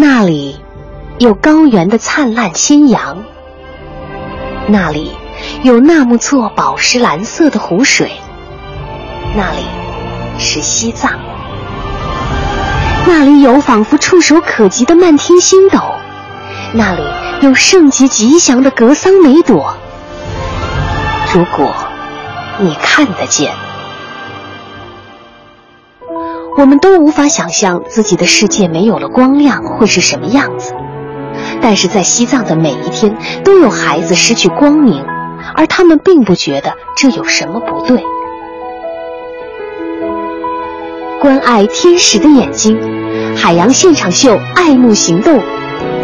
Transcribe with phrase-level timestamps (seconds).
[0.00, 0.58] 那里
[1.18, 3.22] 有高原的灿烂新阳，
[4.66, 5.12] 那里
[5.62, 8.10] 有纳木错宝石蓝色的湖水，
[9.36, 9.58] 那里
[10.38, 11.20] 是西藏，
[13.06, 15.78] 那里有仿佛触手可及的漫天星斗，
[16.72, 17.02] 那里
[17.42, 19.76] 有圣洁吉祥的格桑梅朵。
[21.34, 21.74] 如果
[22.58, 23.52] 你看得见。
[26.60, 30.74] 我们都无法想象自己的世界没有了光亮会是什么样子，
[31.62, 35.02] 但是在西藏的每一天都有孩子失去光明，
[35.56, 38.02] 而他们并不觉得这有什么不对。
[41.18, 42.78] 关爱天使的眼睛，
[43.34, 45.42] 海洋现场秀，爱慕行动，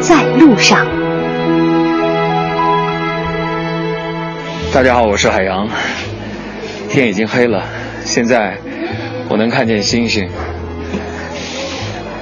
[0.00, 0.86] 在路上。
[4.72, 5.68] 大家好，我是海洋。
[6.88, 7.62] 天已经黑了，
[8.06, 8.56] 现在。
[9.36, 10.28] 能看见星星。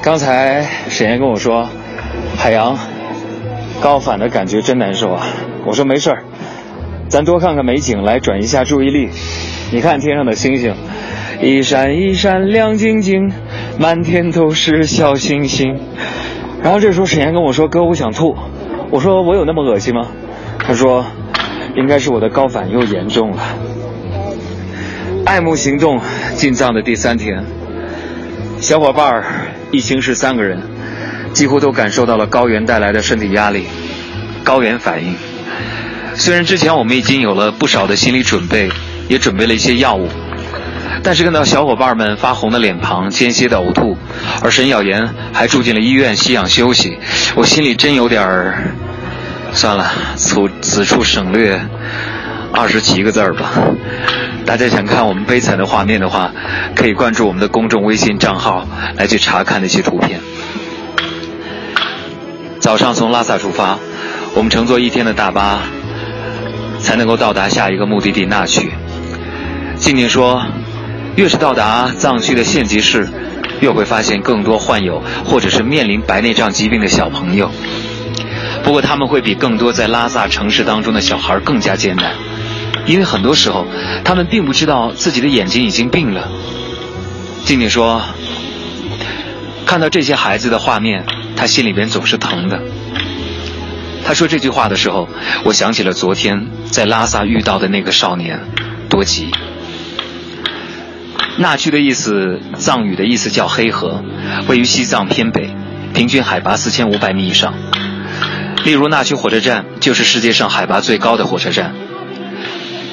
[0.02, 1.68] 刚才沈岩跟我说，
[2.36, 2.78] 海洋
[3.80, 5.26] 高反的感觉真难受啊。
[5.66, 6.24] 我说没事儿，
[7.08, 9.08] 咱多看看美景来转移一下注意力。
[9.72, 10.74] 你看天上的星星，
[11.40, 13.32] 一闪一闪亮晶晶，
[13.78, 15.80] 满天都是小星星。
[16.62, 18.36] 然后这时候沈岩跟我说，哥我想吐。
[18.90, 20.08] 我说我有那么恶心吗？
[20.58, 21.04] 他说，
[21.76, 23.42] 应该是我的高反又严重了。
[25.24, 26.00] 爱慕行动
[26.36, 27.44] 进藏的第三天，
[28.60, 29.24] 小伙伴儿
[29.70, 30.60] 一行是三个人，
[31.32, 33.66] 几乎都感受到了高原带来的身体压力，
[34.44, 35.14] 高原反应。
[36.14, 38.70] 虽然之前我们已经有了不少的心理准备，
[39.08, 40.08] 也准备了一些药物，
[41.02, 43.96] 但是看到小伙伴们发红的脸庞、间歇的呕吐，
[44.42, 46.98] 而沈咬言还住进了医院吸氧休息，
[47.34, 48.74] 我心里真有点儿……
[49.52, 51.60] 算了，此此处省略
[52.56, 53.52] 二十七个字儿吧。
[54.46, 56.32] 大家想看我们悲惨的画面的话，
[56.74, 58.66] 可以关注我们的公众微信账号
[58.96, 60.20] 来去查看那些图片。
[62.60, 63.78] 早上从拉萨出发，
[64.34, 65.60] 我们乘坐一天的大巴，
[66.78, 68.72] 才能够到达下一个目的地那曲。
[69.76, 70.42] 静静说，
[71.16, 73.08] 越是到达藏区的县级市，
[73.60, 77.50] 越会发现更多患有或者是面临白内障疾病的小朋友。
[78.62, 82.12] 不过他们会比更多在拉萨城市当中的小孩更加艰难。
[82.86, 83.66] 因为很多时候，
[84.04, 86.30] 他们并不知道自己的眼睛已经病了。
[87.44, 88.02] 静静说
[89.66, 91.04] ：“看到这些孩子的画面，
[91.36, 92.62] 他心里边总是疼的。”
[94.06, 95.08] 他说这句话的时候，
[95.44, 98.40] 我想起了昨天在拉萨遇到的那个少年
[98.90, 99.30] 多吉。
[101.38, 104.04] 那曲的意思，藏语的意思叫黑河，
[104.46, 105.50] 位于西藏偏北，
[105.94, 107.54] 平均海拔四千五百米以上。
[108.64, 111.74] 例如，那曲火车站就是世界上海拔最高的火车站。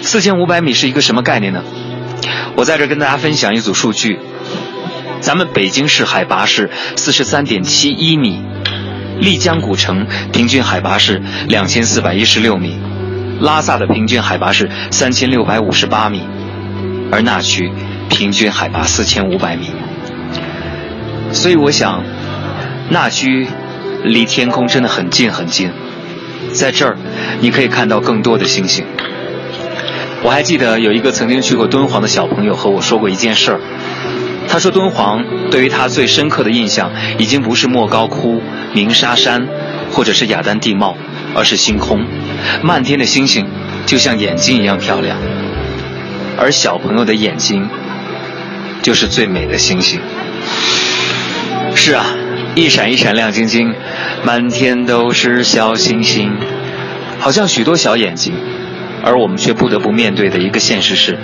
[0.02, 1.64] 四千五百米是一个什么概念呢？
[2.56, 4.20] 我在这跟大家分享一组数据。
[5.20, 8.42] 咱们北京市海拔是四十三点七一米，
[9.20, 12.80] 丽江古城平均海拔是两千四百一十六米，
[13.40, 16.24] 拉萨的平均海拔是三千六百五十八米，
[17.12, 17.72] 而那曲
[18.10, 19.68] 平均海拔四千五百米。
[21.32, 22.04] 所以我想，
[22.90, 23.48] 那曲
[24.04, 25.72] 离天空真的很近很近，
[26.52, 26.98] 在这儿
[27.40, 28.84] 你可以看到更多的星星。
[30.24, 33.60] 我还记得有一个曾经去过敦煌的小朋友和我说过一件事儿。
[34.48, 38.42] 他说敦煌对于他最深刻的印象，已经不是莫高窟、
[38.74, 39.48] 鸣沙山，
[39.92, 40.96] 或者是雅丹地貌，
[41.34, 42.06] 而是星空。
[42.62, 43.48] 漫天的星星
[43.86, 45.18] 就像眼睛一样漂亮，
[46.38, 47.68] 而小朋友的眼睛
[48.82, 50.00] 就是最美的星星。
[51.74, 52.06] 是啊，
[52.56, 53.74] 一闪一闪亮晶晶，
[54.24, 56.38] 满天都是小星星，
[57.20, 58.34] 好像许多小眼睛。
[59.04, 61.18] 而我们却不得不面对的一个现实是，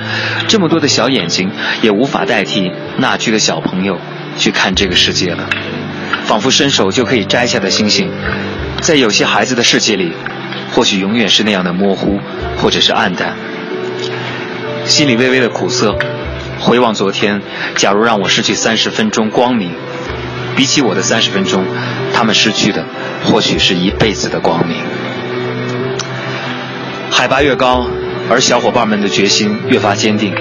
[0.48, 1.52] 这么多的小眼睛
[1.82, 4.00] 也无法代替那区的小朋友
[4.38, 5.50] 去看这个世界了。
[6.26, 8.12] 仿佛伸手就可以摘下的星星，
[8.82, 10.12] 在有些孩子的世界里，
[10.74, 12.20] 或许永远是那样的模糊，
[12.58, 13.36] 或者是暗淡。
[14.86, 15.98] 心里微微的苦涩，
[16.60, 17.42] 回望昨天，
[17.76, 19.72] 假如让我失去三十分钟光明，
[20.56, 21.66] 比起我的三十分钟，
[22.14, 22.86] 他们失去的
[23.24, 24.78] 或许是一辈子的光明。
[27.12, 27.88] 海拔越高，
[28.30, 30.34] 而小伙伴们的决心越发坚定。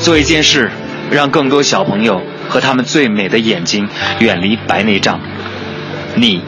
[0.00, 0.70] 做一件事，
[1.10, 3.88] 让更多小朋友和他们最美的眼睛
[4.20, 5.20] 远离白内障。
[6.14, 6.42] 你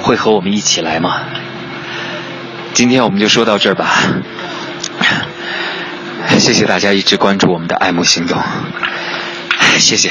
[0.00, 1.20] 会和我们一起来吗？
[2.74, 3.92] 今天我们就说到这儿吧。
[6.38, 8.40] 谢谢大家一直关注我们的爱慕行动。
[9.78, 10.10] 谢谢。